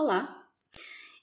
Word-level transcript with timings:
Olá, 0.00 0.48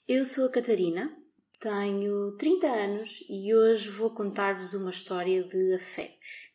eu 0.06 0.22
sou 0.22 0.44
a 0.44 0.50
Catarina, 0.50 1.10
tenho 1.58 2.36
30 2.36 2.66
anos 2.66 3.24
e 3.26 3.54
hoje 3.54 3.88
vou 3.88 4.10
contar-vos 4.10 4.74
uma 4.74 4.90
história 4.90 5.42
de 5.44 5.74
afetos. 5.74 6.54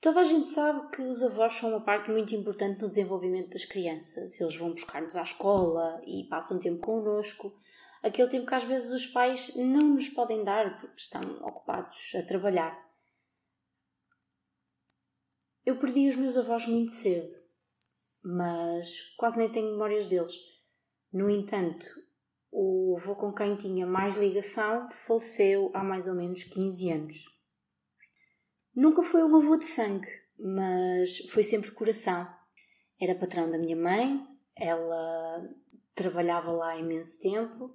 Toda 0.00 0.20
a 0.20 0.22
gente 0.22 0.48
sabe 0.50 0.88
que 0.94 1.02
os 1.02 1.20
avós 1.20 1.54
são 1.54 1.70
uma 1.70 1.80
parte 1.80 2.12
muito 2.12 2.32
importante 2.32 2.80
no 2.80 2.88
desenvolvimento 2.88 3.50
das 3.50 3.64
crianças. 3.64 4.40
Eles 4.40 4.56
vão 4.56 4.70
buscar-nos 4.70 5.16
à 5.16 5.24
escola 5.24 6.00
e 6.06 6.22
passam 6.30 6.60
tempo 6.60 6.80
connosco. 6.80 7.52
Aquele 8.00 8.28
tempo 8.28 8.46
que 8.46 8.54
às 8.54 8.62
vezes 8.62 8.92
os 8.92 9.08
pais 9.08 9.56
não 9.56 9.94
nos 9.94 10.08
podem 10.10 10.44
dar 10.44 10.76
porque 10.78 10.96
estão 10.96 11.22
ocupados 11.44 12.12
a 12.14 12.22
trabalhar. 12.22 12.88
Eu 15.66 15.76
perdi 15.76 16.06
os 16.06 16.14
meus 16.14 16.38
avós 16.38 16.68
muito 16.68 16.92
cedo, 16.92 17.43
mas 18.24 19.14
quase 19.16 19.38
nem 19.38 19.50
tenho 19.50 19.72
memórias 19.72 20.08
deles. 20.08 20.32
No 21.12 21.28
entanto, 21.28 21.86
o 22.50 22.96
avô 22.98 23.14
com 23.14 23.32
quem 23.32 23.56
tinha 23.56 23.86
mais 23.86 24.16
ligação 24.16 24.88
faleceu 25.06 25.70
há 25.74 25.84
mais 25.84 26.06
ou 26.06 26.14
menos 26.14 26.44
15 26.44 26.90
anos. 26.90 27.24
Nunca 28.74 29.02
foi 29.02 29.22
um 29.22 29.36
avô 29.36 29.56
de 29.56 29.64
sangue, 29.64 30.08
mas 30.38 31.18
foi 31.30 31.42
sempre 31.42 31.68
de 31.68 31.74
coração. 31.74 32.26
Era 33.00 33.14
patrão 33.14 33.50
da 33.50 33.58
minha 33.58 33.76
mãe, 33.76 34.26
ela 34.56 35.48
trabalhava 35.94 36.50
lá 36.50 36.70
há 36.70 36.78
imenso 36.78 37.20
tempo, 37.20 37.70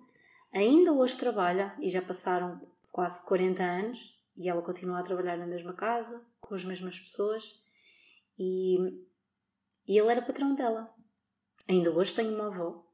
ainda 0.52 0.91
hoje 0.91 1.17
trabalha 1.17 1.75
e 1.80 1.89
já 1.89 2.02
passaram 2.02 2.59
quase 2.91 3.25
40 3.25 3.63
anos 3.63 4.17
e 4.36 4.50
ela 4.50 4.61
continua 4.61 5.00
a 5.00 5.03
trabalhar 5.03 5.38
na 5.38 5.45
mesma 5.45 5.73
casa, 5.73 6.25
com 6.39 6.55
as 6.55 6.66
mesmas 6.66 7.00
pessoas 7.00 7.61
e, 8.38 8.77
e 9.89 9.98
ele 9.98 10.11
era 10.11 10.21
patrão 10.21 10.53
dela. 10.53 10.95
Ainda 11.67 11.91
hoje 11.91 12.13
tenho 12.13 12.35
uma 12.35 12.45
avó, 12.45 12.88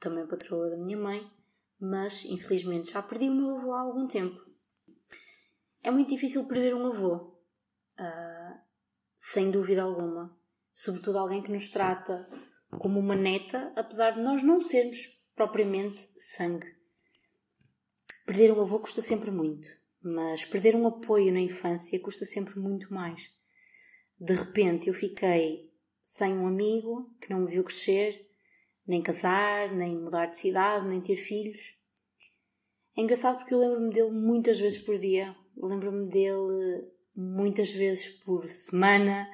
também 0.00 0.26
patroa 0.26 0.70
da 0.70 0.78
minha 0.78 0.96
mãe, 0.96 1.30
mas 1.78 2.24
infelizmente 2.24 2.90
já 2.90 3.02
perdi 3.02 3.28
o 3.28 3.34
meu 3.34 3.58
avô 3.58 3.74
há 3.74 3.82
algum 3.82 4.08
tempo. 4.08 4.40
É 5.82 5.90
muito 5.90 6.08
difícil 6.08 6.48
perder 6.48 6.74
um 6.74 6.86
avô, 6.86 7.16
uh, 8.00 8.58
sem 9.18 9.50
dúvida 9.50 9.82
alguma. 9.82 10.34
Sobretudo 10.72 11.18
alguém 11.18 11.42
que 11.42 11.52
nos 11.52 11.68
trata 11.68 12.26
como 12.78 12.98
uma 12.98 13.14
neta, 13.14 13.70
apesar 13.76 14.12
de 14.12 14.22
nós 14.22 14.42
não 14.42 14.58
sermos 14.58 15.22
propriamente 15.34 16.00
sangue. 16.16 16.74
Perder 18.24 18.52
um 18.52 18.62
avô 18.62 18.80
custa 18.80 19.02
sempre 19.02 19.30
muito, 19.30 19.68
mas 20.00 20.46
perder 20.46 20.74
um 20.74 20.86
apoio 20.86 21.30
na 21.30 21.40
infância 21.40 22.00
custa 22.00 22.24
sempre 22.24 22.58
muito 22.58 22.92
mais. 22.92 23.30
De 24.18 24.32
repente 24.32 24.88
eu 24.88 24.94
fiquei 24.94 25.67
sem 26.08 26.32
um 26.32 26.46
amigo 26.46 27.14
que 27.20 27.28
não 27.28 27.40
me 27.40 27.50
viu 27.50 27.62
crescer, 27.62 28.26
nem 28.86 29.02
casar, 29.02 29.70
nem 29.74 29.94
mudar 29.94 30.24
de 30.24 30.38
cidade, 30.38 30.88
nem 30.88 31.02
ter 31.02 31.16
filhos. 31.16 31.78
É 32.96 33.02
engraçado 33.02 33.36
porque 33.36 33.52
eu 33.52 33.58
lembro-me 33.58 33.92
dele 33.92 34.10
muitas 34.10 34.58
vezes 34.58 34.78
por 34.78 34.98
dia, 34.98 35.36
lembro-me 35.54 36.08
dele 36.08 36.90
muitas 37.14 37.72
vezes 37.72 38.08
por 38.24 38.48
semana, 38.48 39.28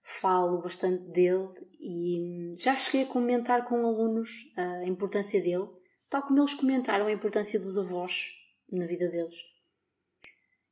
falo 0.00 0.62
bastante 0.62 1.02
dele 1.10 1.48
e 1.80 2.52
já 2.56 2.76
cheguei 2.76 3.02
a 3.02 3.12
comentar 3.12 3.64
com 3.64 3.84
alunos 3.84 4.30
a 4.56 4.84
importância 4.84 5.42
dele, 5.42 5.68
tal 6.08 6.22
como 6.22 6.38
eles 6.38 6.54
comentaram 6.54 7.06
a 7.06 7.12
importância 7.12 7.58
dos 7.58 7.76
avós 7.76 8.30
na 8.70 8.86
vida 8.86 9.08
deles. 9.08 9.42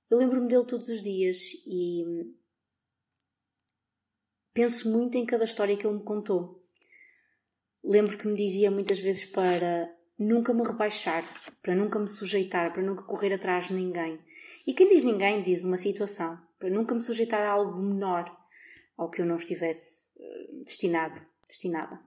Eu 0.08 0.16
lembro-me 0.16 0.46
dele 0.46 0.64
todos 0.64 0.88
os 0.88 1.02
dias 1.02 1.54
e 1.66 2.04
penso 4.54 4.90
muito 4.90 5.18
em 5.18 5.26
cada 5.26 5.44
história 5.44 5.76
que 5.76 5.86
ele 5.86 5.98
me 5.98 6.04
contou. 6.04 6.64
Lembro 7.82 8.16
que 8.16 8.26
me 8.26 8.36
dizia 8.36 8.70
muitas 8.70 9.00
vezes 9.00 9.24
para 9.26 9.92
nunca 10.18 10.54
me 10.54 10.62
rebaixar, 10.62 11.24
para 11.60 11.74
nunca 11.74 11.98
me 11.98 12.08
sujeitar, 12.08 12.72
para 12.72 12.82
nunca 12.82 13.02
correr 13.02 13.34
atrás 13.34 13.66
de 13.66 13.74
ninguém. 13.74 14.18
E 14.66 14.72
quem 14.72 14.88
diz 14.88 15.02
ninguém 15.02 15.42
diz 15.42 15.64
uma 15.64 15.76
situação, 15.76 16.40
para 16.58 16.70
nunca 16.70 16.94
me 16.94 17.02
sujeitar 17.02 17.42
a 17.42 17.50
algo 17.50 17.82
menor 17.82 18.24
ao 18.96 19.10
que 19.10 19.20
eu 19.20 19.26
não 19.26 19.36
estivesse 19.36 20.12
uh, 20.16 20.64
destinado, 20.64 21.20
destinada. 21.46 22.00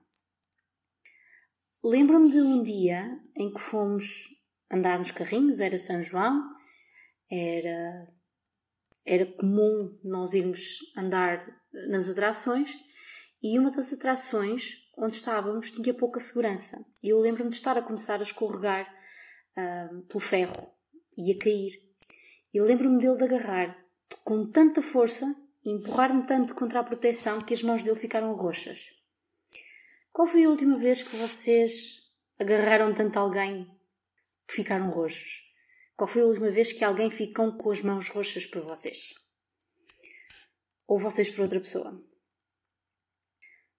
Lembro-me 1.84 2.30
de 2.30 2.40
um 2.40 2.62
dia 2.62 3.20
em 3.36 3.52
que 3.52 3.60
fomos 3.60 4.26
andar 4.72 4.98
nos 4.98 5.10
carrinhos, 5.10 5.60
era 5.60 5.78
São 5.78 6.02
João, 6.02 6.42
era 7.30 8.08
era 9.08 9.24
comum 9.24 9.98
nós 10.04 10.34
irmos 10.34 10.80
andar 10.94 11.42
nas 11.88 12.08
atrações 12.08 12.76
e 13.42 13.58
uma 13.58 13.70
das 13.70 13.92
atrações 13.92 14.76
onde 14.96 15.16
estávamos 15.16 15.70
tinha 15.70 15.94
pouca 15.94 16.20
segurança. 16.20 16.84
E 17.02 17.10
eu 17.10 17.20
lembro-me 17.20 17.50
de 17.50 17.56
estar 17.56 17.76
a 17.78 17.82
começar 17.82 18.18
a 18.18 18.22
escorregar 18.22 18.86
uh, 19.56 20.02
pelo 20.02 20.20
ferro 20.20 20.74
e 21.16 21.32
a 21.32 21.38
cair. 21.38 21.72
E 22.52 22.60
lembro-me 22.60 23.00
dele 23.00 23.16
de 23.16 23.24
agarrar 23.24 23.76
com 24.24 24.50
tanta 24.50 24.82
força 24.82 25.24
e 25.64 25.70
empurrar-me 25.70 26.26
tanto 26.26 26.54
contra 26.54 26.80
a 26.80 26.84
proteção 26.84 27.42
que 27.42 27.54
as 27.54 27.62
mãos 27.62 27.82
dele 27.82 27.96
ficaram 27.96 28.34
roxas. 28.34 28.90
Qual 30.12 30.26
foi 30.26 30.44
a 30.44 30.48
última 30.48 30.76
vez 30.78 31.02
que 31.02 31.16
vocês 31.16 32.10
agarraram 32.38 32.92
tanto 32.92 33.18
alguém 33.18 33.66
que 34.46 34.54
ficaram 34.54 34.90
roxos? 34.90 35.42
Qual 35.96 36.08
foi 36.08 36.22
a 36.22 36.26
última 36.26 36.50
vez 36.50 36.72
que 36.72 36.84
alguém 36.84 37.10
ficou 37.10 37.56
com 37.56 37.70
as 37.70 37.82
mãos 37.82 38.08
roxas 38.08 38.46
por 38.46 38.62
vocês? 38.62 39.14
Ou 40.88 40.98
vocês 40.98 41.28
por 41.28 41.42
outra 41.42 41.60
pessoa? 41.60 42.02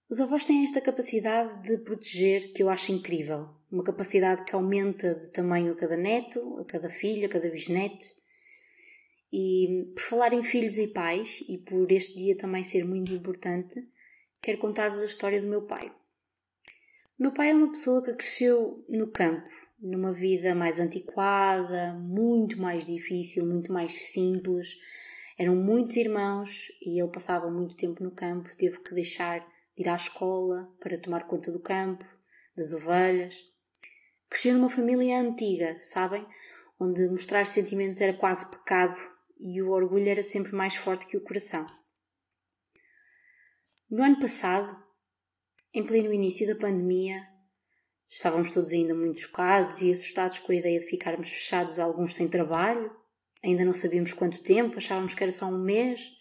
Os 0.08 0.20
avós 0.20 0.46
têm 0.46 0.64
esta 0.64 0.80
capacidade 0.80 1.64
de 1.64 1.80
proteger 1.80 2.54
que 2.54 2.62
eu 2.62 2.70
acho 2.70 2.92
incrível. 2.92 3.50
Uma 3.72 3.84
capacidade 3.84 4.46
que 4.46 4.54
aumenta 4.56 5.16
de 5.16 5.32
tamanho 5.32 5.74
a 5.74 5.76
cada 5.76 5.98
neto, 5.98 6.60
a 6.60 6.66
cada 6.66 6.88
filho, 6.88 7.26
a 7.26 7.30
cada 7.30 7.50
bisneto. 7.50 8.06
E 9.34 9.92
por 9.96 10.04
falar 10.04 10.34
em 10.34 10.44
filhos 10.44 10.78
e 10.78 10.88
pais, 10.88 11.44
e 11.50 11.58
por 11.58 11.92
este 11.92 12.16
dia 12.16 12.38
também 12.38 12.64
ser 12.64 12.86
muito 12.86 13.12
importante, 13.12 13.84
quero 14.40 14.60
contar-vos 14.60 15.02
a 15.02 15.06
história 15.06 15.42
do 15.42 15.48
meu 15.48 15.64
pai. 15.64 15.92
O 17.18 17.24
meu 17.24 17.32
pai 17.32 17.50
é 17.50 17.56
uma 17.56 17.72
pessoa 17.72 18.04
que 18.04 18.14
cresceu 18.14 18.86
no 18.88 19.08
campo, 19.08 19.50
numa 19.80 20.14
vida 20.14 20.54
mais 20.54 20.80
antiquada, 20.80 21.94
muito 22.08 22.62
mais 22.62 22.86
difícil, 22.86 23.48
muito 23.48 23.74
mais 23.74 23.94
simples. 23.94 24.78
Eram 25.40 25.56
muitos 25.56 25.96
irmãos 25.96 26.68
e 26.82 27.02
ele 27.02 27.14
passava 27.14 27.50
muito 27.50 27.78
tempo 27.78 28.04
no 28.04 28.12
campo, 28.12 28.54
teve 28.58 28.78
que 28.82 28.94
deixar 28.94 29.48
ir 29.78 29.88
à 29.88 29.96
escola 29.96 30.70
para 30.82 31.00
tomar 31.00 31.28
conta 31.28 31.50
do 31.50 31.62
campo, 31.62 32.04
das 32.58 32.74
ovelhas. 32.74 33.42
Cresceu 34.30 34.56
numa 34.56 34.70
família 34.70 35.18
antiga, 35.18 35.80
sabem? 35.80 36.28
Onde 36.78 37.08
mostrar 37.08 37.48
sentimentos 37.48 38.02
era 38.02 38.14
quase 38.14 38.52
pecado 38.52 38.98
e 39.40 39.62
o 39.62 39.70
orgulho 39.70 40.10
era 40.10 40.24
sempre 40.24 40.54
mais 40.54 40.76
forte 40.76 41.06
que 41.08 41.16
o 41.16 41.24
coração. 41.24 41.66
No 43.90 44.04
ano 44.04 44.20
passado, 44.20 44.78
em 45.74 45.86
pleno 45.86 46.14
início 46.14 46.46
da 46.48 46.60
pandemia, 46.60 47.26
estávamos 48.10 48.52
todos 48.52 48.72
ainda 48.72 48.94
muito 48.94 49.22
chocados 49.22 49.82
e 49.82 49.90
assustados 49.90 50.40
com 50.40 50.52
a 50.52 50.56
ideia 50.56 50.82
de 50.82 50.86
ficarmos 50.86 51.30
fechados, 51.30 51.80
alguns 51.80 52.14
sem 52.14 52.28
trabalho. 52.28 52.99
Ainda 53.44 53.64
não 53.64 53.74
sabíamos 53.74 54.14
quanto 54.14 54.44
tempo, 54.44 54.78
achávamos 54.78 55.14
que 55.14 55.24
era 55.24 55.32
só 55.32 55.46
um 55.46 55.64
mês. 55.64 56.12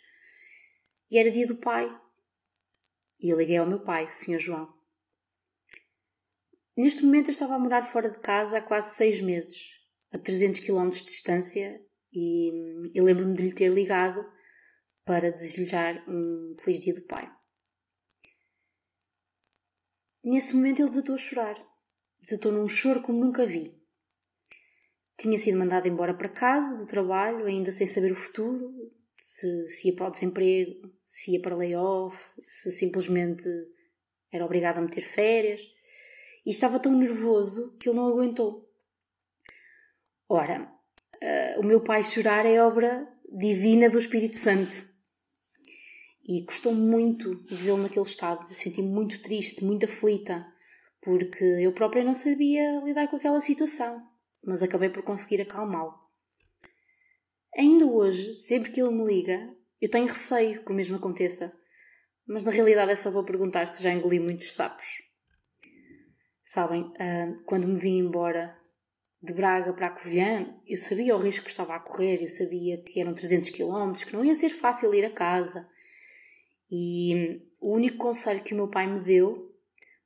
E 1.10 1.18
era 1.18 1.30
dia 1.30 1.46
do 1.46 1.56
pai. 1.56 1.88
E 3.20 3.30
eu 3.30 3.38
liguei 3.38 3.56
ao 3.56 3.66
meu 3.66 3.80
pai, 3.80 4.06
o 4.06 4.12
Sr. 4.12 4.38
João. 4.38 4.78
Neste 6.76 7.04
momento 7.04 7.28
eu 7.28 7.32
estava 7.32 7.56
a 7.56 7.58
morar 7.58 7.82
fora 7.82 8.08
de 8.08 8.20
casa 8.20 8.58
há 8.58 8.62
quase 8.62 8.94
seis 8.94 9.20
meses, 9.20 9.58
a 10.12 10.18
300 10.18 10.60
km 10.60 10.90
de 10.90 11.02
distância, 11.02 11.84
e 12.12 12.52
eu 12.94 13.04
lembro-me 13.04 13.34
de 13.34 13.42
lhe 13.42 13.52
ter 13.52 13.68
ligado 13.68 14.24
para 15.04 15.32
desejar 15.32 16.04
um 16.08 16.54
feliz 16.60 16.80
dia 16.80 16.94
do 16.94 17.02
pai. 17.02 17.28
Nesse 20.22 20.54
momento 20.54 20.80
ele 20.80 20.90
desatou 20.90 21.14
a 21.14 21.18
chorar. 21.18 21.56
Desatou 22.20 22.52
num 22.52 22.68
choro 22.68 23.02
como 23.02 23.24
nunca 23.24 23.46
vi. 23.46 23.77
Tinha 25.18 25.38
sido 25.38 25.58
mandado 25.58 25.88
embora 25.88 26.14
para 26.14 26.28
casa 26.28 26.76
do 26.76 26.86
trabalho, 26.86 27.46
ainda 27.46 27.72
sem 27.72 27.86
saber 27.86 28.12
o 28.12 28.16
futuro, 28.16 28.72
se, 29.20 29.68
se 29.68 29.88
ia 29.88 29.96
para 29.96 30.08
o 30.08 30.10
desemprego, 30.10 30.92
se 31.04 31.32
ia 31.32 31.42
para 31.42 31.56
layoff, 31.56 32.16
se 32.38 32.70
simplesmente 32.70 33.44
era 34.32 34.44
obrigado 34.44 34.78
a 34.78 34.82
meter 34.82 35.00
férias. 35.00 35.60
E 36.46 36.50
estava 36.50 36.78
tão 36.78 36.96
nervoso 36.96 37.76
que 37.78 37.88
ele 37.88 37.96
não 37.96 38.06
aguentou. 38.06 38.68
Ora, 40.28 40.62
uh, 40.62 41.60
o 41.60 41.64
meu 41.64 41.82
pai 41.82 42.04
chorar 42.04 42.46
é 42.46 42.62
obra 42.62 43.08
divina 43.30 43.90
do 43.90 43.98
Espírito 43.98 44.36
Santo. 44.36 44.86
E 46.26 46.44
custou 46.44 46.74
muito 46.74 47.44
vê-lo 47.50 47.82
naquele 47.82 48.04
estado. 48.04 48.46
Eu 48.48 48.54
senti-me 48.54 48.88
muito 48.88 49.20
triste, 49.22 49.64
muito 49.64 49.86
aflita, 49.86 50.46
porque 51.00 51.44
eu 51.44 51.72
própria 51.72 52.04
não 52.04 52.14
sabia 52.14 52.80
lidar 52.84 53.08
com 53.08 53.16
aquela 53.16 53.40
situação, 53.40 54.06
mas 54.44 54.62
acabei 54.62 54.88
por 54.88 55.02
conseguir 55.02 55.40
acalmá-lo. 55.40 55.94
Ainda 57.56 57.86
hoje, 57.86 58.34
sempre 58.34 58.70
que 58.70 58.80
ele 58.80 58.90
me 58.90 59.04
liga, 59.04 59.54
eu 59.80 59.90
tenho 59.90 60.06
receio 60.06 60.64
que 60.64 60.70
o 60.70 60.74
mesmo 60.74 60.96
aconteça, 60.96 61.52
mas 62.26 62.44
na 62.44 62.50
realidade 62.50 62.92
é 62.92 62.96
só 62.96 63.10
vou 63.10 63.24
perguntar 63.24 63.68
se 63.68 63.82
já 63.82 63.90
engoli 63.92 64.20
muitos 64.20 64.52
sapos. 64.52 64.86
Sabem, 66.42 66.92
ah, 66.98 67.32
quando 67.46 67.66
me 67.66 67.78
vim 67.78 67.98
embora 67.98 68.56
de 69.22 69.34
Braga 69.34 69.72
para 69.72 69.88
a 69.88 69.90
Covilhã, 69.90 70.54
eu 70.66 70.76
sabia 70.76 71.16
o 71.16 71.18
risco 71.18 71.44
que 71.44 71.50
estava 71.50 71.74
a 71.74 71.80
correr, 71.80 72.22
eu 72.22 72.28
sabia 72.28 72.80
que 72.82 73.00
eram 73.00 73.12
300 73.12 73.50
km, 73.50 73.92
que 74.06 74.12
não 74.12 74.24
ia 74.24 74.34
ser 74.34 74.50
fácil 74.50 74.94
ir 74.94 75.04
a 75.04 75.10
casa. 75.10 75.68
E 76.70 77.40
o 77.60 77.74
único 77.74 77.96
conselho 77.96 78.42
que 78.42 78.54
o 78.54 78.56
meu 78.56 78.68
pai 78.68 78.86
me 78.86 79.00
deu 79.00 79.52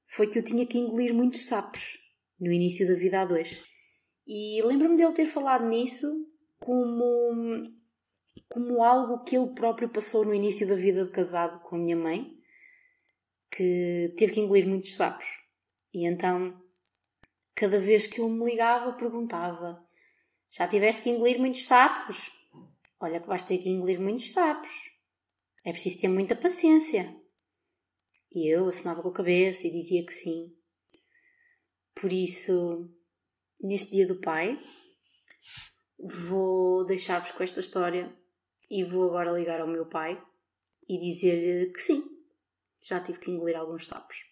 foi 0.07 0.27
que 0.27 0.39
eu 0.39 0.43
tinha 0.43 0.67
que 0.67 0.79
engolir 0.79 1.13
muitos 1.13 1.45
sapos 1.45 1.99
no 2.41 2.53
início 2.53 2.87
da 2.87 2.95
vida 2.95 3.21
a 3.21 3.25
dois. 3.25 3.63
E 4.27 4.63
lembro-me 4.63 4.97
dele 4.97 5.13
ter 5.13 5.27
falado 5.27 5.67
nisso 5.67 6.27
como, 6.59 7.63
como 8.49 8.83
algo 8.83 9.25
que 9.25 9.37
ele 9.37 9.55
próprio 9.55 9.89
passou 9.89 10.25
no 10.25 10.35
início 10.35 10.67
da 10.67 10.75
vida 10.75 11.05
de 11.05 11.11
casado 11.11 11.61
com 11.63 11.77
a 11.77 11.79
minha 11.79 11.97
mãe, 11.97 12.29
que 13.51 14.15
teve 14.17 14.33
que 14.33 14.41
engolir 14.41 14.67
muitos 14.67 14.95
sapos. 14.95 15.27
E 15.93 16.07
então 16.07 16.63
Cada 17.55 17.79
vez 17.79 18.07
que 18.07 18.21
ele 18.21 18.31
me 18.31 18.45
ligava, 18.45 18.93
perguntava: 18.95 19.85
Já 20.51 20.67
tiveste 20.67 21.03
que 21.03 21.11
engolir 21.11 21.39
muitos 21.39 21.65
sapos? 21.65 22.31
Olha, 22.99 23.21
que 23.21 23.29
vais 23.29 23.45
ter 23.45 23.59
que 23.59 23.69
engolir 23.69 24.01
muitos 24.01 24.33
sapos. 24.33 24.71
É 25.65 25.71
preciso 25.71 26.01
ter 26.01 26.09
muita 26.09 26.35
paciência. 26.35 27.15
E 28.35 28.53
eu 28.53 28.67
assinava 28.67 29.03
com 29.03 29.09
a 29.09 29.15
cabeça 29.15 29.67
e 29.67 29.71
dizia 29.71 30.05
que 30.05 30.13
sim. 30.13 30.57
Por 31.95 32.13
isso, 32.13 32.91
neste 33.63 33.93
dia 33.93 34.07
do 34.07 34.21
pai, 34.21 34.59
vou 36.29 36.85
deixar-vos 36.85 37.31
com 37.31 37.43
esta 37.43 37.61
história 37.61 38.15
e 38.71 38.85
vou 38.85 39.05
agora 39.05 39.31
ligar 39.33 39.61
ao 39.61 39.69
meu 39.69 39.87
pai 39.87 40.21
e 40.89 40.99
dizer-lhe 40.99 41.73
que 41.73 41.81
sim, 41.81 42.03
já 42.81 43.01
tive 43.01 43.19
que 43.19 43.31
engolir 43.31 43.57
alguns 43.57 43.87
sapos. 43.87 44.32